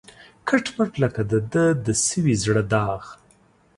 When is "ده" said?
1.51-1.65